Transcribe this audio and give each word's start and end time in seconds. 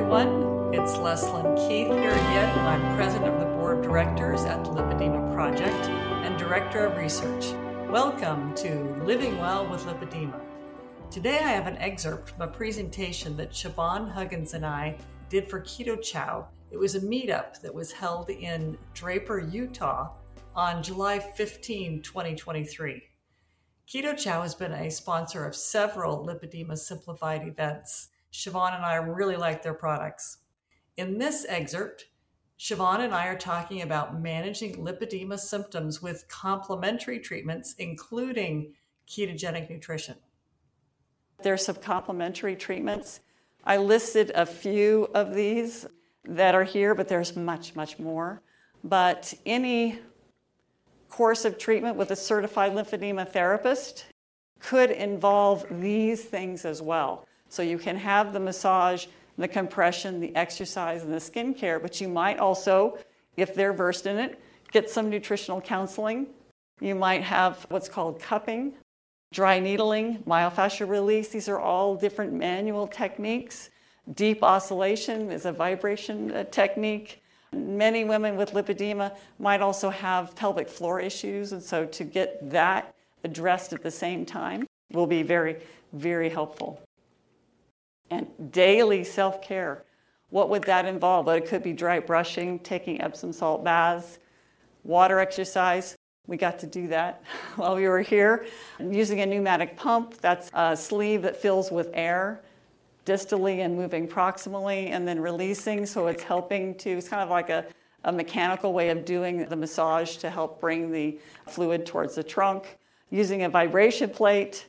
everyone. 0.00 0.72
It's 0.72 0.96
Leslyn 0.96 1.56
Keith 1.56 1.88
here 1.88 2.10
again, 2.10 2.58
and 2.58 2.68
I'm 2.68 2.96
president 2.96 3.34
of 3.34 3.38
the 3.38 3.54
board 3.54 3.80
of 3.80 3.84
directors 3.84 4.46
at 4.46 4.64
the 4.64 4.70
Lipedema 4.70 5.34
Project 5.34 5.90
and 6.24 6.38
director 6.38 6.86
of 6.86 6.96
research. 6.96 7.52
Welcome 7.90 8.54
to 8.54 8.80
Living 9.04 9.36
Well 9.36 9.68
with 9.68 9.84
Lipedema. 9.84 10.40
Today 11.10 11.36
I 11.40 11.50
have 11.50 11.66
an 11.66 11.76
excerpt 11.76 12.30
from 12.30 12.40
a 12.40 12.48
presentation 12.48 13.36
that 13.36 13.50
Siobhan 13.50 14.10
Huggins 14.10 14.54
and 14.54 14.64
I 14.64 14.96
did 15.28 15.46
for 15.50 15.60
Keto 15.60 16.02
Chow. 16.02 16.48
It 16.70 16.78
was 16.78 16.94
a 16.94 17.00
meetup 17.00 17.60
that 17.60 17.74
was 17.74 17.92
held 17.92 18.30
in 18.30 18.78
Draper, 18.94 19.38
Utah 19.38 20.12
on 20.56 20.82
July 20.82 21.18
15, 21.18 22.00
2023. 22.00 23.02
Keto 23.86 24.16
Chow 24.16 24.40
has 24.40 24.54
been 24.54 24.72
a 24.72 24.90
sponsor 24.90 25.44
of 25.44 25.54
several 25.54 26.26
Lipedema 26.26 26.78
Simplified 26.78 27.46
events 27.46 28.08
Siobhan 28.32 28.76
and 28.76 28.84
I 28.84 28.94
really 28.96 29.36
like 29.36 29.62
their 29.62 29.74
products. 29.74 30.38
In 30.96 31.18
this 31.18 31.46
excerpt, 31.48 32.06
Siobhan 32.58 33.00
and 33.00 33.14
I 33.14 33.26
are 33.26 33.38
talking 33.38 33.82
about 33.82 34.20
managing 34.20 34.76
lipedema 34.84 35.38
symptoms 35.38 36.02
with 36.02 36.28
complementary 36.28 37.18
treatments, 37.18 37.74
including 37.78 38.74
ketogenic 39.08 39.70
nutrition. 39.70 40.16
There's 41.42 41.64
some 41.64 41.76
complementary 41.76 42.54
treatments. 42.54 43.20
I 43.64 43.78
listed 43.78 44.30
a 44.34 44.44
few 44.44 45.08
of 45.14 45.34
these 45.34 45.86
that 46.24 46.54
are 46.54 46.64
here, 46.64 46.94
but 46.94 47.08
there's 47.08 47.34
much, 47.34 47.74
much 47.74 47.98
more. 47.98 48.42
But 48.84 49.32
any 49.46 49.98
course 51.08 51.44
of 51.44 51.58
treatment 51.58 51.96
with 51.96 52.10
a 52.10 52.16
certified 52.16 52.72
lymphedema 52.72 53.28
therapist 53.28 54.04
could 54.58 54.90
involve 54.90 55.66
these 55.80 56.24
things 56.24 56.64
as 56.64 56.80
well. 56.82 57.26
So 57.50 57.62
you 57.62 57.78
can 57.78 57.96
have 57.96 58.32
the 58.32 58.40
massage, 58.40 59.06
the 59.36 59.48
compression, 59.48 60.20
the 60.20 60.34
exercise, 60.36 61.02
and 61.02 61.12
the 61.12 61.18
skincare, 61.18 61.82
but 61.82 62.00
you 62.00 62.08
might 62.08 62.38
also, 62.38 62.96
if 63.36 63.54
they're 63.54 63.72
versed 63.72 64.06
in 64.06 64.18
it, 64.18 64.40
get 64.70 64.88
some 64.88 65.10
nutritional 65.10 65.60
counseling. 65.60 66.28
You 66.80 66.94
might 66.94 67.22
have 67.24 67.66
what's 67.68 67.88
called 67.88 68.20
cupping, 68.20 68.74
dry 69.32 69.58
needling, 69.58 70.22
myofascial 70.28 70.88
release. 70.88 71.28
These 71.28 71.48
are 71.48 71.58
all 71.58 71.96
different 71.96 72.32
manual 72.32 72.86
techniques. 72.86 73.70
Deep 74.14 74.44
oscillation 74.44 75.32
is 75.32 75.44
a 75.44 75.52
vibration 75.52 76.30
uh, 76.30 76.44
technique. 76.44 77.20
Many 77.52 78.04
women 78.04 78.36
with 78.36 78.52
lipedema 78.52 79.16
might 79.40 79.60
also 79.60 79.90
have 79.90 80.36
pelvic 80.36 80.68
floor 80.68 81.00
issues, 81.00 81.50
and 81.50 81.60
so 81.60 81.84
to 81.84 82.04
get 82.04 82.48
that 82.50 82.94
addressed 83.24 83.72
at 83.72 83.82
the 83.82 83.90
same 83.90 84.24
time 84.24 84.66
will 84.92 85.06
be 85.06 85.24
very, 85.24 85.56
very 85.92 86.28
helpful 86.28 86.80
and 88.10 88.26
daily 88.52 89.04
self 89.04 89.40
care. 89.42 89.84
What 90.30 90.48
would 90.50 90.64
that 90.64 90.86
involve? 90.86 91.26
Well, 91.26 91.36
it 91.36 91.46
could 91.46 91.62
be 91.62 91.72
dry 91.72 91.98
brushing, 91.98 92.58
taking 92.60 93.00
Epsom 93.00 93.32
salt 93.32 93.64
baths, 93.64 94.18
water 94.84 95.18
exercise. 95.18 95.96
We 96.26 96.36
got 96.36 96.58
to 96.60 96.66
do 96.66 96.86
that 96.88 97.22
while 97.56 97.76
we 97.76 97.88
were 97.88 98.00
here. 98.00 98.46
using 98.78 99.20
a 99.20 99.26
pneumatic 99.26 99.76
pump, 99.76 100.18
that's 100.18 100.50
a 100.54 100.76
sleeve 100.76 101.22
that 101.22 101.36
fills 101.36 101.70
with 101.70 101.90
air 101.92 102.42
distally 103.06 103.64
and 103.64 103.74
moving 103.74 104.06
proximally 104.06 104.90
and 104.90 105.08
then 105.08 105.18
releasing. 105.18 105.86
So 105.86 106.06
it's 106.06 106.22
helping 106.22 106.74
to, 106.76 106.90
it's 106.90 107.08
kind 107.08 107.22
of 107.22 107.30
like 107.30 107.50
a, 107.50 107.66
a 108.04 108.12
mechanical 108.12 108.72
way 108.72 108.90
of 108.90 109.04
doing 109.04 109.46
the 109.46 109.56
massage 109.56 110.16
to 110.18 110.30
help 110.30 110.60
bring 110.60 110.92
the 110.92 111.18
fluid 111.48 111.86
towards 111.86 112.14
the 112.14 112.22
trunk. 112.22 112.78
Using 113.10 113.42
a 113.42 113.48
vibration 113.48 114.10
plate, 114.10 114.68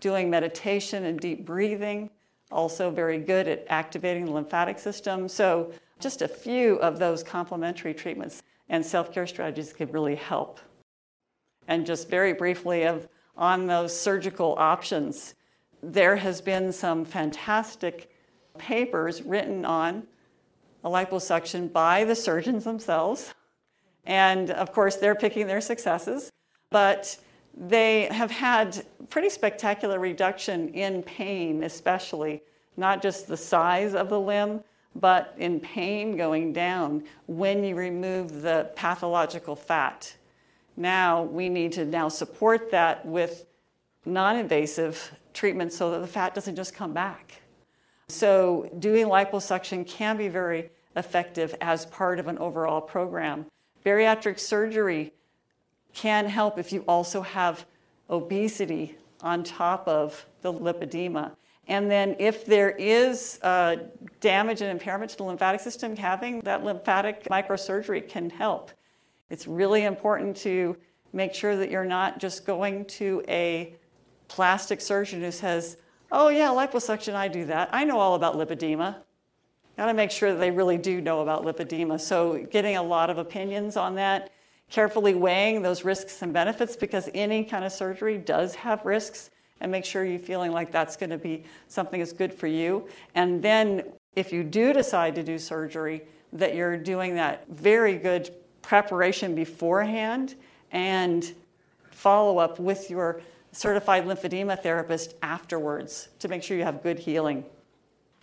doing 0.00 0.30
meditation 0.30 1.06
and 1.06 1.18
deep 1.18 1.44
breathing 1.44 2.10
also 2.50 2.90
very 2.90 3.18
good 3.18 3.48
at 3.48 3.66
activating 3.68 4.26
the 4.26 4.32
lymphatic 4.32 4.78
system. 4.78 5.28
So, 5.28 5.72
just 5.98 6.20
a 6.20 6.28
few 6.28 6.76
of 6.76 6.98
those 6.98 7.22
complementary 7.22 7.94
treatments 7.94 8.42
and 8.68 8.84
self 8.84 9.12
care 9.12 9.26
strategies 9.26 9.72
could 9.72 9.92
really 9.92 10.14
help. 10.14 10.60
And 11.68 11.86
just 11.86 12.08
very 12.08 12.32
briefly, 12.32 12.84
of 12.84 13.08
on 13.36 13.66
those 13.66 13.98
surgical 13.98 14.54
options, 14.58 15.34
there 15.82 16.16
has 16.16 16.40
been 16.40 16.72
some 16.72 17.04
fantastic 17.04 18.10
papers 18.58 19.22
written 19.22 19.64
on 19.64 20.06
a 20.84 20.88
liposuction 20.88 21.72
by 21.72 22.04
the 22.04 22.14
surgeons 22.14 22.64
themselves. 22.64 23.34
And 24.04 24.50
of 24.50 24.72
course, 24.72 24.96
they're 24.96 25.14
picking 25.14 25.46
their 25.46 25.60
successes. 25.60 26.30
But 26.70 27.18
they 27.56 28.08
have 28.10 28.30
had 28.30 28.84
pretty 29.08 29.30
spectacular 29.30 29.98
reduction 29.98 30.68
in 30.70 31.02
pain, 31.02 31.64
especially, 31.64 32.42
not 32.76 33.00
just 33.00 33.26
the 33.26 33.36
size 33.36 33.94
of 33.94 34.10
the 34.10 34.20
limb, 34.20 34.62
but 34.94 35.34
in 35.38 35.60
pain 35.60 36.16
going 36.16 36.52
down 36.52 37.04
when 37.26 37.64
you 37.64 37.74
remove 37.74 38.42
the 38.42 38.70
pathological 38.76 39.56
fat. 39.56 40.14
Now 40.76 41.22
we 41.22 41.48
need 41.48 41.72
to 41.72 41.84
now 41.84 42.08
support 42.08 42.70
that 42.70 43.04
with 43.04 43.46
non-invasive 44.04 45.12
treatment 45.32 45.72
so 45.72 45.90
that 45.90 46.00
the 46.00 46.06
fat 46.06 46.34
doesn't 46.34 46.56
just 46.56 46.74
come 46.74 46.92
back. 46.92 47.40
So 48.08 48.70
doing 48.78 49.06
liposuction 49.06 49.86
can 49.86 50.16
be 50.16 50.28
very 50.28 50.70
effective 50.94 51.54
as 51.60 51.86
part 51.86 52.18
of 52.18 52.28
an 52.28 52.38
overall 52.38 52.80
program. 52.80 53.46
Bariatric 53.84 54.38
surgery 54.38 55.12
can 55.96 56.26
help 56.26 56.58
if 56.58 56.72
you 56.72 56.84
also 56.86 57.22
have 57.22 57.64
obesity 58.10 58.96
on 59.22 59.42
top 59.42 59.88
of 59.88 60.26
the 60.42 60.52
lipedema. 60.52 61.32
And 61.68 61.90
then, 61.90 62.14
if 62.20 62.44
there 62.44 62.70
is 62.70 63.40
uh, 63.42 63.76
damage 64.20 64.60
and 64.60 64.70
impairment 64.70 65.10
to 65.12 65.16
the 65.16 65.24
lymphatic 65.24 65.60
system, 65.60 65.96
having 65.96 66.40
that 66.40 66.62
lymphatic 66.62 67.24
microsurgery 67.24 68.06
can 68.06 68.30
help. 68.30 68.70
It's 69.30 69.48
really 69.48 69.84
important 69.84 70.36
to 70.38 70.76
make 71.12 71.34
sure 71.34 71.56
that 71.56 71.70
you're 71.70 71.84
not 71.84 72.20
just 72.20 72.46
going 72.46 72.84
to 72.84 73.24
a 73.26 73.74
plastic 74.28 74.80
surgeon 74.80 75.22
who 75.22 75.32
says, 75.32 75.78
Oh, 76.12 76.28
yeah, 76.28 76.50
liposuction, 76.50 77.14
I 77.14 77.26
do 77.26 77.46
that. 77.46 77.70
I 77.72 77.82
know 77.82 77.98
all 77.98 78.14
about 78.14 78.36
lipedema. 78.36 78.96
Got 79.76 79.86
to 79.86 79.94
make 79.94 80.12
sure 80.12 80.30
that 80.30 80.38
they 80.38 80.52
really 80.52 80.78
do 80.78 81.00
know 81.00 81.20
about 81.20 81.44
lipedema. 81.44 82.00
So, 82.00 82.46
getting 82.50 82.76
a 82.76 82.82
lot 82.82 83.10
of 83.10 83.18
opinions 83.18 83.76
on 83.76 83.96
that 83.96 84.30
carefully 84.70 85.14
weighing 85.14 85.62
those 85.62 85.84
risks 85.84 86.22
and 86.22 86.32
benefits 86.32 86.76
because 86.76 87.08
any 87.14 87.44
kind 87.44 87.64
of 87.64 87.72
surgery 87.72 88.18
does 88.18 88.54
have 88.54 88.84
risks 88.84 89.30
and 89.60 89.72
make 89.72 89.84
sure 89.84 90.04
you're 90.04 90.18
feeling 90.18 90.52
like 90.52 90.70
that's 90.70 90.96
going 90.96 91.10
to 91.10 91.18
be 91.18 91.44
something 91.68 92.00
that's 92.00 92.12
good 92.12 92.32
for 92.32 92.46
you. 92.46 92.86
And 93.14 93.42
then 93.42 93.84
if 94.14 94.32
you 94.32 94.42
do 94.42 94.72
decide 94.72 95.14
to 95.14 95.22
do 95.22 95.38
surgery, 95.38 96.02
that 96.32 96.54
you're 96.54 96.76
doing 96.76 97.14
that 97.14 97.48
very 97.48 97.96
good 97.96 98.30
preparation 98.62 99.34
beforehand 99.34 100.34
and 100.72 101.32
follow 101.90 102.38
up 102.38 102.58
with 102.58 102.90
your 102.90 103.22
certified 103.52 104.04
lymphedema 104.04 104.60
therapist 104.60 105.14
afterwards 105.22 106.08
to 106.18 106.28
make 106.28 106.42
sure 106.42 106.56
you 106.56 106.64
have 106.64 106.82
good 106.82 106.98
healing. 106.98 107.44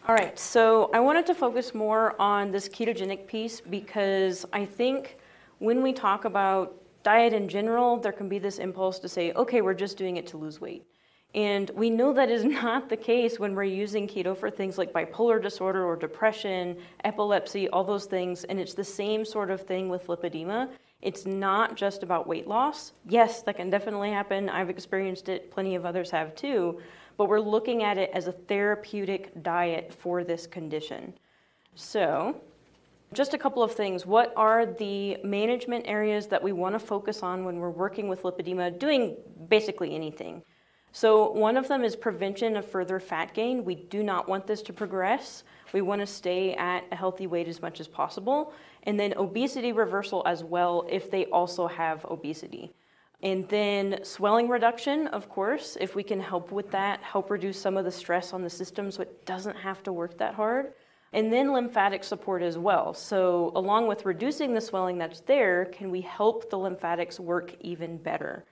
All 0.08 0.14
right, 0.14 0.38
so 0.38 0.92
I 0.94 1.00
wanted 1.00 1.25
to 1.28 1.34
focus 1.34 1.74
more 1.74 2.20
on 2.22 2.52
this 2.52 2.68
ketogenic 2.68 3.25
piece 3.25 3.62
because 3.62 4.46
I 4.52 4.66
think 4.66 5.18
when 5.63 5.81
we 5.81 5.94
talk 5.94 6.25
about 6.25 6.75
diet 7.03 7.31
in 7.31 7.47
general, 7.47 7.96
there 7.96 8.12
can 8.12 8.28
be 8.28 8.38
this 8.38 8.59
impulse 8.59 9.00
to 9.00 9.07
say, 9.07 9.31
okay, 9.31 9.62
we're 9.62 9.74
just 9.74 9.97
doing 9.97 10.18
it 10.18 10.28
to 10.28 10.35
lose 10.35 10.59
weight. 10.59 10.85
And 11.35 11.72
we 11.74 11.90
know 11.90 12.12
that 12.12 12.29
is 12.29 12.44
not 12.62 12.90
the 12.90 12.97
case 12.97 13.40
when 13.40 13.56
we're 13.56 13.63
using 13.63 14.06
keto 14.06 14.38
for 14.38 14.51
things 14.51 14.78
like 14.78 14.91
bipolar 14.91 15.41
disorder 15.41 15.85
or 15.85 15.96
depression, 15.96 16.75
epilepsy, 17.06 17.69
all 17.69 17.85
those 17.85 18.07
things. 18.07 18.44
And 18.44 18.59
it's 18.59 18.74
the 18.74 18.84
same 18.84 19.24
sort 19.24 19.50
of 19.50 19.62
thing 19.62 19.88
with 19.88 20.07
lipedema. 20.07 20.69
It's 21.01 21.25
not 21.25 21.78
just 21.78 22.03
about 22.03 22.28
weight 22.28 22.45
loss. 22.45 22.91
Yes, 23.07 23.41
that 23.44 23.56
can 23.56 23.69
definitely 23.69 24.12
happen. 24.12 24.50
I've 24.50 24.69
experienced 24.69 25.30
it, 25.30 25.50
plenty 25.50 25.75
of 25.75 25.85
others 25.85 26.12
have 26.12 26.35
too. 26.35 26.81
But 27.16 27.30
we're 27.30 27.40
looking 27.40 27.84
at 27.84 27.97
it 27.97 28.09
as 28.13 28.28
a 28.28 28.34
therapeutic 28.34 29.41
diet 29.44 29.94
for 29.94 30.25
this 30.25 30.45
condition. 30.45 31.13
So, 31.74 32.42
just 33.13 33.33
a 33.33 33.38
couple 33.38 33.63
of 33.63 33.71
things. 33.74 34.06
What 34.06 34.33
are 34.36 34.65
the 34.65 35.18
management 35.24 35.86
areas 35.88 36.27
that 36.27 36.42
we 36.42 36.51
want 36.51 36.75
to 36.75 36.80
focus 36.80 37.24
on 37.24 37.45
when 37.45 37.57
we're 37.57 37.69
working 37.69 38.07
with 38.07 38.24
lipedema, 38.24 38.77
doing 38.77 39.18
basically 39.48 39.95
anything? 39.95 40.44
So, 40.92 41.31
one 41.31 41.57
of 41.57 41.68
them 41.68 41.83
is 41.83 41.95
prevention 41.95 42.56
of 42.56 42.65
further 42.65 43.00
fat 43.00 43.33
gain. 43.33 43.65
We 43.65 43.75
do 43.75 44.04
not 44.04 44.30
want 44.30 44.45
this 44.45 44.62
to 44.63 44.74
progress. 44.74 45.44
We 45.74 45.81
want 45.81 46.01
to 46.01 46.06
stay 46.06 46.54
at 46.54 46.83
a 46.92 46.95
healthy 46.95 47.25
weight 47.25 47.48
as 47.48 47.63
much 47.63 47.80
as 47.80 47.88
possible. 47.88 48.54
And 48.83 49.00
then 49.00 49.13
obesity 49.18 49.71
reversal 49.71 50.21
as 50.27 50.44
well 50.44 50.86
if 50.89 51.09
they 51.09 51.25
also 51.25 51.66
have 51.66 52.06
obesity. 52.06 52.71
And 53.24 53.48
then 53.50 54.04
swelling 54.04 54.50
reduction, 54.50 55.07
of 55.07 55.30
course, 55.30 55.77
if 55.81 55.95
we 55.95 56.04
can 56.04 56.19
help 56.19 56.51
with 56.51 56.69
that, 56.71 57.01
help 57.01 57.31
reduce 57.31 57.59
some 57.59 57.77
of 57.77 57.86
the 57.86 57.92
stress 57.92 58.33
on 58.33 58.44
the 58.44 58.50
system 58.50 58.92
so 58.92 59.01
it 59.01 59.25
doesn't 59.25 59.56
have 59.56 59.81
to 59.83 59.94
work 59.94 60.18
that 60.19 60.36
hard 60.36 60.74
and 61.13 61.31
then 61.31 61.54
lymphatic 61.54 62.04
support 62.04 62.42
as 62.42 62.57
well. 62.57 62.94
So, 62.94 63.51
along 63.56 63.88
with 63.88 64.06
reducing 64.06 64.54
the 64.54 64.62
swelling 64.62 64.98
that's 64.98 65.21
there, 65.21 65.65
can 65.65 65.92
we 65.92 66.01
help 66.01 66.50
the 66.50 66.57
lymphatics 66.57 67.19
work 67.19 67.56
even 67.62 67.98
better? 67.98 68.45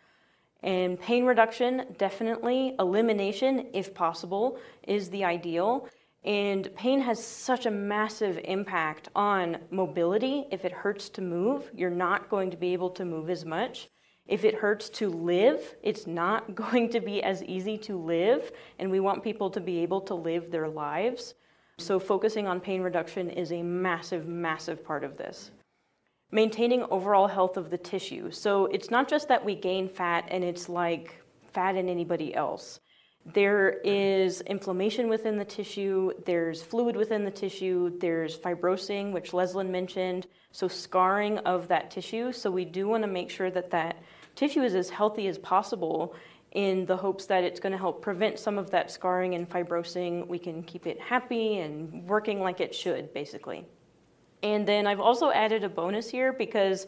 And 0.64 1.00
pain 1.00 1.26
reduction, 1.26 1.88
definitely. 1.98 2.76
Elimination, 2.80 3.68
if 3.74 3.94
possible, 3.96 4.60
is 4.84 5.10
the 5.10 5.26
ideal. 5.26 5.88
And 6.24 6.74
pain 6.76 7.02
has 7.02 7.24
such 7.24 7.66
a 7.66 7.72
massive 7.72 8.40
impact 8.44 9.10
on 9.16 9.58
mobility. 9.72 10.46
If 10.52 10.64
it 10.64 10.72
hurts 10.72 11.10
to 11.10 11.22
move, 11.22 11.72
you're 11.76 11.90
not 11.90 12.30
going 12.30 12.52
to 12.52 12.58
be 12.58 12.74
able 12.74 12.92
to 12.92 13.06
move 13.06 13.32
as 13.32 13.44
much. 13.44 13.90
If 14.28 14.46
it 14.46 14.54
hurts 14.54 14.90
to 14.90 15.10
live, 15.10 15.76
it's 15.82 16.06
not 16.06 16.54
going 16.56 16.90
to 16.90 17.00
be 17.00 17.24
as 17.24 17.44
easy 17.44 17.78
to 17.80 17.98
live, 17.98 18.52
and 18.78 18.92
we 18.92 19.00
want 19.00 19.24
people 19.24 19.50
to 19.50 19.60
be 19.60 19.80
able 19.80 20.02
to 20.02 20.14
live 20.14 20.52
their 20.52 20.70
lives. 20.70 21.34
So, 21.82 22.00
focusing 22.00 22.48
on 22.48 22.60
pain 22.60 22.82
reduction 22.82 23.30
is 23.30 23.52
a 23.52 23.62
massive, 23.62 24.28
massive 24.28 24.86
part 24.86 25.04
of 25.04 25.18
this. 25.18 25.52
Maintaining 26.32 26.84
overall 26.84 27.28
health 27.28 27.58
of 27.58 27.70
the 27.70 27.78
tissue. 27.78 28.32
So, 28.32 28.68
it's 28.68 28.92
not 28.92 29.10
just 29.10 29.28
that 29.28 29.44
we 29.44 29.56
gain 29.56 29.90
fat 29.90 30.26
and 30.30 30.44
it's 30.44 30.70
like 30.70 31.22
fat 31.52 31.76
in 31.76 31.90
anybody 31.90 32.34
else. 32.36 32.80
There 33.26 33.80
is 33.84 34.42
inflammation 34.42 35.08
within 35.08 35.38
the 35.38 35.46
tissue, 35.46 36.12
there's 36.26 36.64
fluid 36.64 36.96
within 36.96 37.24
the 37.24 37.30
tissue, 37.30 38.00
there's 38.00 38.38
fibrosing, 38.38 39.12
which 39.12 39.32
Leslyn 39.32 39.70
mentioned, 39.70 40.26
so 40.52 40.68
scarring 40.68 41.38
of 41.40 41.68
that 41.68 41.92
tissue. 41.92 42.32
So 42.32 42.50
we 42.50 42.66
do 42.66 42.88
want 42.88 43.04
to 43.04 43.08
make 43.08 43.30
sure 43.30 43.52
that 43.52 43.70
that 43.72 43.98
tissue 44.36 44.64
is 44.64 44.74
as 44.74 44.90
healthy 44.90 45.28
as 45.28 45.38
possible 45.38 46.16
in 46.52 46.86
the 46.86 46.98
hopes 46.98 47.26
that 47.28 47.44
it's 47.44 47.60
going 47.60 47.72
to 47.72 47.78
help 47.78 48.02
prevent 48.02 48.38
some 48.38 48.58
of 48.58 48.70
that 48.72 48.92
scarring 48.92 49.36
and 49.36 49.50
fibrosing. 49.50 50.28
We 50.28 50.38
can 50.38 50.64
keep 50.64 50.86
it 50.86 51.00
happy 51.00 51.60
and 51.60 52.06
working 52.08 52.42
like 52.42 52.60
it 52.60 52.76
should, 52.76 53.14
basically. 53.14 53.66
And 54.44 54.68
then 54.68 54.88
I've 54.88 55.00
also 55.00 55.32
added 55.32 55.64
a 55.64 55.70
bonus 55.70 56.10
here 56.10 56.34
because 56.34 56.88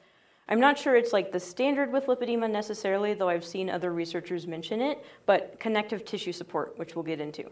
I'm 0.49 0.59
not 0.59 0.77
sure 0.77 0.95
it's 0.95 1.13
like 1.13 1.31
the 1.31 1.39
standard 1.39 1.91
with 1.91 2.07
lipedema 2.07 2.49
necessarily, 2.49 3.13
though 3.13 3.29
I've 3.29 3.45
seen 3.45 3.69
other 3.69 3.93
researchers 3.93 4.47
mention 4.47 4.81
it, 4.81 5.03
but 5.25 5.57
connective 5.59 6.03
tissue 6.03 6.33
support, 6.33 6.77
which 6.77 6.95
we'll 6.95 7.03
get 7.03 7.21
into. 7.21 7.49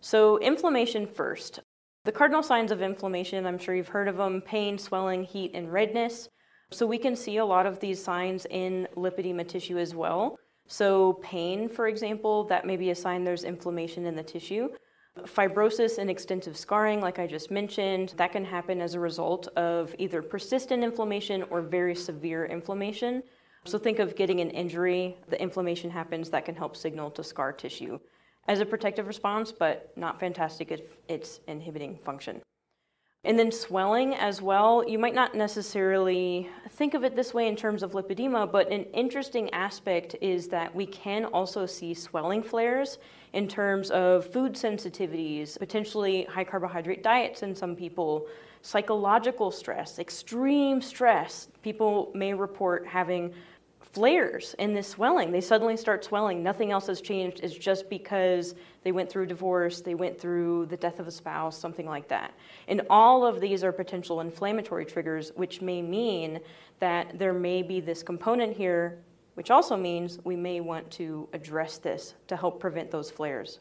So, 0.00 0.38
inflammation 0.40 1.06
first. 1.06 1.60
The 2.04 2.12
cardinal 2.12 2.42
signs 2.42 2.72
of 2.72 2.82
inflammation, 2.82 3.46
I'm 3.46 3.58
sure 3.58 3.74
you've 3.74 3.88
heard 3.88 4.08
of 4.08 4.16
them 4.16 4.42
pain, 4.42 4.76
swelling, 4.76 5.22
heat, 5.24 5.52
and 5.54 5.72
redness. 5.72 6.28
So, 6.72 6.86
we 6.86 6.98
can 6.98 7.14
see 7.14 7.36
a 7.36 7.44
lot 7.44 7.64
of 7.64 7.78
these 7.78 8.02
signs 8.02 8.46
in 8.50 8.88
lipedema 8.96 9.46
tissue 9.46 9.78
as 9.78 9.94
well. 9.94 10.36
So, 10.66 11.14
pain, 11.14 11.68
for 11.68 11.88
example, 11.88 12.44
that 12.44 12.66
may 12.66 12.76
be 12.76 12.90
a 12.90 12.94
sign 12.94 13.24
there's 13.24 13.44
inflammation 13.44 14.06
in 14.06 14.16
the 14.16 14.22
tissue. 14.22 14.70
Fibrosis 15.20 15.98
and 15.98 16.10
extensive 16.10 16.56
scarring, 16.56 17.00
like 17.00 17.18
I 17.18 17.26
just 17.26 17.50
mentioned, 17.50 18.14
that 18.16 18.32
can 18.32 18.44
happen 18.44 18.80
as 18.80 18.94
a 18.94 19.00
result 19.00 19.46
of 19.56 19.94
either 19.98 20.22
persistent 20.22 20.82
inflammation 20.82 21.44
or 21.50 21.60
very 21.60 21.94
severe 21.94 22.46
inflammation. 22.46 23.22
So 23.64 23.78
think 23.78 23.98
of 23.98 24.16
getting 24.16 24.40
an 24.40 24.50
injury, 24.50 25.16
the 25.28 25.40
inflammation 25.40 25.90
happens, 25.90 26.30
that 26.30 26.44
can 26.44 26.56
help 26.56 26.76
signal 26.76 27.10
to 27.12 27.22
scar 27.22 27.52
tissue 27.52 27.98
as 28.48 28.60
a 28.60 28.66
protective 28.66 29.06
response, 29.06 29.52
but 29.52 29.92
not 29.96 30.20
fantastic 30.20 30.70
if 30.70 30.96
it's 31.08 31.40
inhibiting 31.46 31.98
function. 32.04 32.42
And 33.26 33.38
then 33.38 33.50
swelling 33.50 34.14
as 34.14 34.42
well, 34.42 34.86
you 34.86 34.98
might 34.98 35.14
not 35.14 35.34
necessarily 35.34 36.50
think 36.70 36.92
of 36.92 37.04
it 37.04 37.16
this 37.16 37.32
way 37.32 37.48
in 37.48 37.56
terms 37.56 37.82
of 37.82 37.92
lipedema, 37.92 38.50
but 38.50 38.70
an 38.70 38.84
interesting 38.92 39.48
aspect 39.54 40.14
is 40.20 40.48
that 40.48 40.74
we 40.74 40.84
can 40.84 41.24
also 41.24 41.64
see 41.64 41.94
swelling 41.94 42.42
flares 42.42 42.98
in 43.32 43.48
terms 43.48 43.90
of 43.90 44.26
food 44.30 44.52
sensitivities, 44.52 45.58
potentially 45.58 46.24
high 46.24 46.44
carbohydrate 46.44 47.02
diets 47.02 47.42
in 47.42 47.54
some 47.54 47.74
people, 47.74 48.26
psychological 48.60 49.50
stress, 49.50 49.98
extreme 49.98 50.82
stress. 50.82 51.48
People 51.62 52.10
may 52.14 52.34
report 52.34 52.86
having 52.86 53.32
flares 53.92 54.54
in 54.58 54.74
this 54.74 54.88
swelling. 54.88 55.30
They 55.30 55.40
suddenly 55.40 55.76
start 55.76 56.04
swelling. 56.04 56.42
Nothing 56.42 56.72
else 56.72 56.86
has 56.86 57.00
changed. 57.00 57.40
It's 57.42 57.54
just 57.54 57.88
because 57.88 58.54
they 58.82 58.92
went 58.92 59.10
through 59.10 59.26
divorce, 59.26 59.80
they 59.80 59.94
went 59.94 60.20
through 60.20 60.66
the 60.66 60.76
death 60.76 61.00
of 61.00 61.06
a 61.06 61.10
spouse, 61.10 61.58
something 61.58 61.86
like 61.86 62.08
that. 62.08 62.34
And 62.68 62.82
all 62.90 63.24
of 63.24 63.40
these 63.40 63.64
are 63.64 63.72
potential 63.72 64.20
inflammatory 64.20 64.84
triggers, 64.84 65.32
which 65.36 65.60
may 65.62 65.80
mean 65.82 66.40
that 66.80 67.18
there 67.18 67.32
may 67.32 67.62
be 67.62 67.80
this 67.80 68.02
component 68.02 68.56
here, 68.56 68.98
which 69.34 69.50
also 69.50 69.76
means 69.76 70.18
we 70.24 70.36
may 70.36 70.60
want 70.60 70.90
to 70.92 71.28
address 71.32 71.78
this 71.78 72.14
to 72.26 72.36
help 72.36 72.60
prevent 72.60 72.90
those 72.90 73.10
flares. 73.10 73.60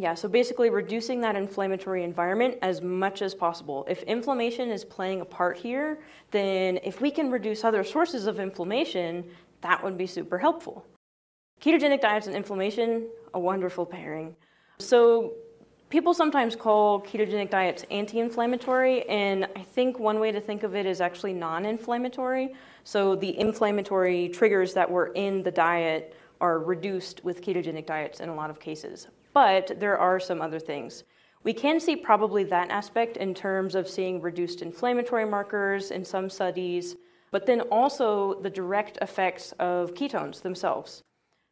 Yeah, 0.00 0.14
so 0.14 0.28
basically 0.28 0.70
reducing 0.70 1.20
that 1.22 1.34
inflammatory 1.34 2.04
environment 2.04 2.56
as 2.62 2.80
much 2.80 3.20
as 3.20 3.34
possible. 3.34 3.84
If 3.90 4.04
inflammation 4.04 4.70
is 4.70 4.84
playing 4.84 5.22
a 5.22 5.24
part 5.24 5.58
here, 5.58 5.98
then 6.30 6.78
if 6.84 7.00
we 7.00 7.10
can 7.10 7.32
reduce 7.32 7.64
other 7.64 7.82
sources 7.82 8.26
of 8.26 8.38
inflammation, 8.38 9.24
that 9.60 9.82
would 9.82 9.98
be 9.98 10.06
super 10.06 10.38
helpful. 10.38 10.86
Ketogenic 11.60 12.00
diets 12.00 12.28
and 12.28 12.36
inflammation, 12.36 13.08
a 13.34 13.40
wonderful 13.40 13.84
pairing. 13.84 14.36
So 14.78 15.32
people 15.90 16.14
sometimes 16.14 16.54
call 16.54 17.00
ketogenic 17.00 17.50
diets 17.50 17.84
anti-inflammatory, 17.90 19.02
and 19.08 19.48
I 19.56 19.62
think 19.64 19.98
one 19.98 20.20
way 20.20 20.30
to 20.30 20.40
think 20.40 20.62
of 20.62 20.76
it 20.76 20.86
is 20.86 21.00
actually 21.00 21.32
non-inflammatory. 21.32 22.54
So 22.84 23.16
the 23.16 23.36
inflammatory 23.36 24.28
triggers 24.28 24.74
that 24.74 24.88
were 24.88 25.08
in 25.14 25.42
the 25.42 25.50
diet 25.50 26.14
are 26.40 26.60
reduced 26.60 27.24
with 27.24 27.42
ketogenic 27.42 27.86
diets 27.86 28.20
in 28.20 28.28
a 28.28 28.34
lot 28.34 28.48
of 28.48 28.60
cases. 28.60 29.08
But 29.38 29.78
there 29.78 29.96
are 29.96 30.18
some 30.18 30.42
other 30.42 30.58
things. 30.58 31.04
We 31.44 31.52
can 31.52 31.78
see 31.78 31.94
probably 31.94 32.42
that 32.42 32.72
aspect 32.72 33.16
in 33.16 33.34
terms 33.34 33.76
of 33.76 33.88
seeing 33.88 34.20
reduced 34.20 34.62
inflammatory 34.62 35.26
markers 35.26 35.92
in 35.92 36.04
some 36.04 36.28
studies, 36.28 36.96
but 37.30 37.46
then 37.46 37.60
also 37.60 38.40
the 38.42 38.50
direct 38.50 38.98
effects 39.00 39.52
of 39.60 39.94
ketones 39.94 40.42
themselves. 40.42 41.04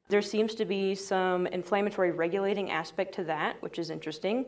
There 0.08 0.20
seems 0.20 0.56
to 0.56 0.64
be 0.64 0.96
some 0.96 1.46
inflammatory 1.46 2.10
regulating 2.10 2.72
aspect 2.72 3.14
to 3.14 3.24
that, 3.24 3.62
which 3.62 3.78
is 3.78 3.90
interesting. 3.90 4.46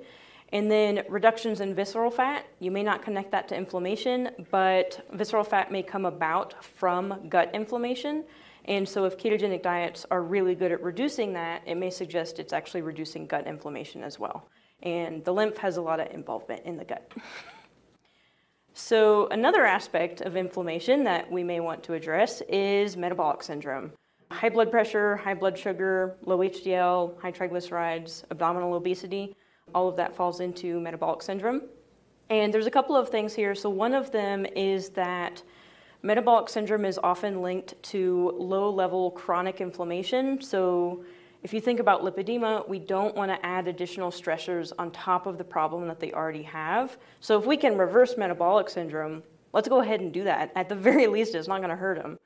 And 0.52 0.68
then 0.68 1.04
reductions 1.08 1.60
in 1.60 1.76
visceral 1.76 2.10
fat, 2.10 2.44
you 2.58 2.72
may 2.72 2.82
not 2.82 3.02
connect 3.02 3.30
that 3.30 3.46
to 3.50 3.56
inflammation, 3.56 4.30
but 4.50 5.06
visceral 5.12 5.44
fat 5.44 5.70
may 5.70 5.84
come 5.84 6.06
about 6.06 6.64
from 6.64 7.28
gut 7.28 7.54
inflammation. 7.54 8.24
And 8.64 8.88
so, 8.88 9.04
if 9.04 9.16
ketogenic 9.16 9.62
diets 9.62 10.04
are 10.10 10.22
really 10.22 10.54
good 10.54 10.72
at 10.72 10.82
reducing 10.82 11.32
that, 11.34 11.62
it 11.66 11.76
may 11.76 11.90
suggest 11.90 12.38
it's 12.38 12.52
actually 12.52 12.82
reducing 12.82 13.26
gut 13.26 13.46
inflammation 13.46 14.02
as 14.02 14.18
well. 14.18 14.48
And 14.82 15.24
the 15.24 15.32
lymph 15.32 15.56
has 15.58 15.76
a 15.76 15.82
lot 15.82 16.00
of 16.00 16.10
involvement 16.12 16.64
in 16.64 16.76
the 16.76 16.84
gut. 16.84 17.10
so, 18.74 19.26
another 19.28 19.64
aspect 19.64 20.20
of 20.20 20.36
inflammation 20.36 21.04
that 21.04 21.30
we 21.30 21.42
may 21.42 21.60
want 21.60 21.82
to 21.84 21.94
address 21.94 22.42
is 22.48 22.96
metabolic 22.96 23.42
syndrome. 23.42 23.92
High 24.30 24.50
blood 24.50 24.70
pressure, 24.70 25.16
high 25.16 25.34
blood 25.34 25.58
sugar, 25.58 26.16
low 26.22 26.38
HDL, 26.38 27.20
high 27.20 27.32
triglycerides, 27.32 28.24
abdominal 28.30 28.74
obesity, 28.74 29.34
all 29.74 29.88
of 29.88 29.96
that 29.96 30.14
falls 30.14 30.40
into 30.40 30.80
metabolic 30.80 31.22
syndrome. 31.22 31.62
And 32.30 32.52
there's 32.52 32.66
a 32.66 32.70
couple 32.70 32.94
of 32.94 33.08
things 33.08 33.34
here. 33.34 33.54
So, 33.54 33.70
one 33.70 33.94
of 33.94 34.12
them 34.12 34.44
is 34.44 34.90
that 34.90 35.42
metabolic 36.02 36.48
syndrome 36.48 36.84
is 36.84 36.98
often 37.02 37.42
linked 37.42 37.80
to 37.84 38.34
low 38.36 38.70
level 38.70 39.10
chronic 39.10 39.60
inflammation. 39.60 40.40
So, 40.40 41.04
if 41.44 41.52
you 41.54 41.60
think 41.60 41.78
about 41.78 42.02
lipedema, 42.02 42.68
we 42.68 42.80
don't 42.80 43.14
want 43.14 43.30
to 43.30 43.46
add 43.46 43.68
additional 43.68 44.10
stressors 44.10 44.72
on 44.76 44.90
top 44.90 45.26
of 45.26 45.38
the 45.38 45.44
problem 45.44 45.86
that 45.86 46.00
they 46.00 46.12
already 46.12 46.42
have. 46.42 46.98
So, 47.20 47.38
if 47.38 47.46
we 47.46 47.56
can 47.56 47.78
reverse 47.78 48.16
metabolic 48.16 48.68
syndrome, 48.68 49.22
let's 49.52 49.68
go 49.68 49.80
ahead 49.80 50.00
and 50.00 50.12
do 50.12 50.24
that. 50.24 50.52
At 50.56 50.68
the 50.68 50.74
very 50.74 51.06
least, 51.06 51.34
it's 51.34 51.48
not 51.48 51.58
going 51.58 51.70
to 51.70 51.76
hurt 51.76 52.02
them. 52.02 52.18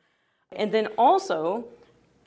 And 0.52 0.72
then 0.72 0.88
also, 0.98 1.66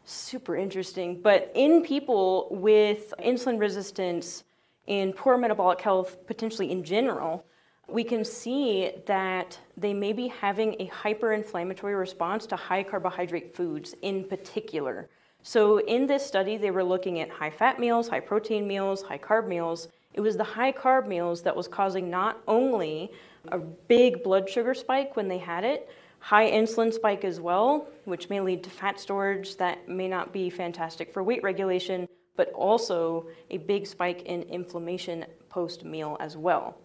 super 0.05 0.55
interesting. 0.55 1.21
But 1.21 1.51
in 1.55 1.83
people 1.83 2.47
with 2.51 3.13
insulin 3.19 3.59
resistance 3.59 4.43
and 4.87 5.15
poor 5.15 5.37
metabolic 5.37 5.81
health, 5.81 6.25
potentially 6.27 6.71
in 6.71 6.83
general, 6.83 7.45
we 7.87 8.03
can 8.03 8.25
see 8.25 8.91
that 9.05 9.59
they 9.77 9.93
may 9.93 10.13
be 10.13 10.27
having 10.27 10.75
a 10.79 10.87
hyperinflammatory 10.87 11.97
response 11.97 12.45
to 12.47 12.55
high 12.55 12.83
carbohydrate 12.83 13.55
foods 13.55 13.95
in 14.01 14.23
particular. 14.23 15.09
So, 15.43 15.79
in 15.79 16.07
this 16.07 16.25
study, 16.25 16.57
they 16.57 16.71
were 16.71 16.83
looking 16.83 17.19
at 17.19 17.29
high 17.29 17.51
fat 17.51 17.79
meals, 17.79 18.07
high 18.07 18.19
protein 18.19 18.67
meals, 18.67 19.03
high 19.03 19.19
carb 19.19 19.47
meals. 19.47 19.89
It 20.13 20.21
was 20.21 20.37
the 20.37 20.43
high 20.43 20.71
carb 20.71 21.07
meals 21.07 21.43
that 21.43 21.55
was 21.55 21.67
causing 21.67 22.09
not 22.09 22.41
only 22.47 23.11
a 23.49 23.59
big 23.59 24.23
blood 24.23 24.49
sugar 24.49 24.73
spike 24.73 25.15
when 25.15 25.27
they 25.27 25.37
had 25.37 25.63
it, 25.63 25.87
high 26.19 26.49
insulin 26.49 26.91
spike 26.91 27.23
as 27.23 27.39
well, 27.39 27.87
which 28.05 28.29
may 28.31 28.41
lead 28.41 28.63
to 28.63 28.71
fat 28.71 28.99
storage 28.99 29.57
that 29.57 29.87
may 29.87 30.07
not 30.07 30.33
be 30.33 30.49
fantastic 30.49 31.13
for 31.13 31.21
weight 31.21 31.43
regulation, 31.43 32.07
but 32.35 32.51
also 32.53 33.27
a 33.51 33.57
big 33.57 33.85
spike 33.85 34.23
in 34.23 34.41
inflammation 34.43 35.25
post 35.49 35.85
meal 35.85 36.17
as 36.19 36.35
well. 36.35 36.75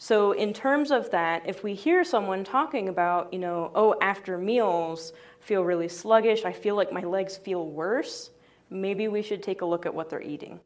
So, 0.00 0.30
in 0.30 0.52
terms 0.52 0.92
of 0.92 1.10
that, 1.10 1.42
if 1.44 1.64
we 1.64 1.74
hear 1.74 2.04
someone 2.04 2.44
talking 2.44 2.88
about, 2.88 3.32
you 3.32 3.40
know, 3.40 3.72
oh, 3.74 3.96
after 4.00 4.38
meals, 4.38 5.12
feel 5.40 5.64
really 5.64 5.88
sluggish, 5.88 6.44
I 6.44 6.52
feel 6.52 6.76
like 6.76 6.92
my 6.92 7.00
legs 7.00 7.36
feel 7.36 7.66
worse, 7.66 8.30
maybe 8.70 9.08
we 9.08 9.22
should 9.22 9.42
take 9.42 9.60
a 9.60 9.66
look 9.66 9.86
at 9.86 9.94
what 9.94 10.08
they're 10.08 10.22
eating. 10.22 10.60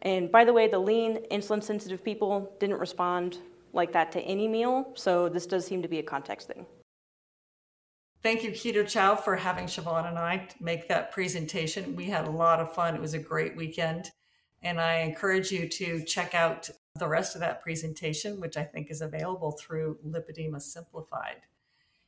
And 0.00 0.32
by 0.32 0.44
the 0.46 0.54
way, 0.54 0.68
the 0.68 0.78
lean, 0.78 1.18
insulin 1.30 1.62
sensitive 1.62 2.02
people 2.02 2.50
didn't 2.58 2.78
respond 2.78 3.38
like 3.74 3.92
that 3.92 4.10
to 4.12 4.20
any 4.22 4.48
meal, 4.48 4.90
so 4.94 5.28
this 5.28 5.44
does 5.44 5.66
seem 5.66 5.82
to 5.82 5.88
be 5.88 5.98
a 5.98 6.02
context 6.02 6.48
thing. 6.48 6.64
Thank 8.22 8.42
you, 8.42 8.52
Keto 8.52 8.88
Chow, 8.88 9.16
for 9.16 9.36
having 9.36 9.66
Siobhan 9.66 10.08
and 10.08 10.18
I 10.18 10.48
make 10.60 10.88
that 10.88 11.12
presentation. 11.12 11.94
We 11.94 12.06
had 12.06 12.26
a 12.26 12.30
lot 12.30 12.60
of 12.60 12.72
fun. 12.72 12.94
It 12.94 13.00
was 13.00 13.14
a 13.14 13.18
great 13.18 13.54
weekend. 13.56 14.12
And 14.62 14.80
I 14.80 14.98
encourage 14.98 15.50
you 15.50 15.68
to 15.68 16.04
check 16.04 16.34
out 16.34 16.70
the 16.98 17.08
rest 17.08 17.34
of 17.34 17.40
that 17.40 17.62
presentation, 17.62 18.40
which 18.40 18.56
I 18.56 18.64
think 18.64 18.90
is 18.90 19.00
available 19.00 19.52
through 19.52 19.98
Lipedema 20.06 20.60
Simplified. 20.60 21.36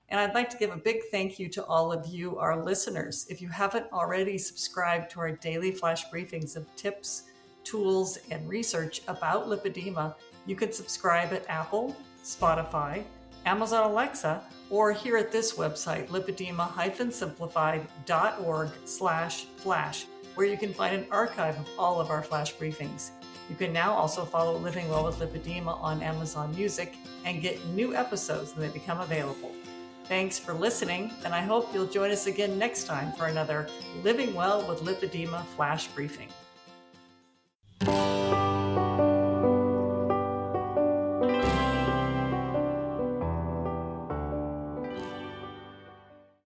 And 0.09 0.21
I'd 0.21 0.35
like 0.35 0.51
to 0.51 0.59
give 0.59 0.71
a 0.71 0.77
big 0.77 1.01
thank 1.11 1.39
you 1.39 1.49
to 1.51 1.65
all 1.65 1.91
of 1.91 2.07
you, 2.07 2.39
our 2.39 2.63
listeners. 2.63 3.27
If 3.31 3.41
you 3.41 3.49
haven't 3.49 3.91
already 3.93 4.37
subscribed 4.39 5.11
to 5.13 5.21
our 5.21 5.33
daily 5.33 5.73
flash 5.73 6.09
briefings 6.11 6.57
of 6.57 6.67
tips, 6.77 7.25
tools, 7.65 8.19
and 8.31 8.47
research 8.49 9.01
about 9.09 9.49
lipedema, 9.49 10.15
you 10.47 10.55
can 10.55 10.71
subscribe 10.73 11.33
at 11.33 11.49
Apple, 11.49 11.97
Spotify, 12.23 13.03
Amazon 13.47 13.91
Alexa, 13.91 14.43
or 14.71 14.93
here 14.93 15.17
at 15.17 15.33
this 15.33 15.55
website, 15.55 16.09
lipedema-simplified.org 16.09 18.69
slash 18.85 19.47
flash, 19.57 20.07
where 20.35 20.47
you 20.47 20.57
can 20.57 20.73
find 20.73 20.95
an 20.95 21.07
archive 21.11 21.59
of 21.59 21.69
all 21.79 22.01
of 22.01 22.11
our 22.11 22.23
flash 22.23 22.55
briefings. 22.55 23.11
You 23.49 23.57
can 23.57 23.73
now 23.73 23.93
also 23.93 24.25
follow 24.25 24.57
Living 24.57 24.89
Well 24.89 25.05
with 25.05 25.19
Lipedema 25.19 25.81
on 25.81 26.03
Amazon 26.03 26.55
Music 26.55 26.95
and 27.25 27.43
get 27.43 27.65
new 27.67 27.95
episodes 27.95 28.55
when 28.55 28.67
they 28.67 28.73
become 28.73 29.01
available. 29.01 29.53
Thanks 30.05 30.39
for 30.39 30.53
listening, 30.53 31.13
and 31.25 31.35
I 31.35 31.41
hope 31.41 31.73
you'll 31.73 31.87
join 31.87 32.11
us 32.11 32.27
again 32.27 32.59
next 32.59 32.85
time 32.85 33.13
for 33.13 33.27
another 33.27 33.69
Living 34.03 34.35
Well 34.35 34.67
with 34.67 34.83
Lipedema 34.83 35.45
flash 35.57 35.89
briefing. 35.89 36.29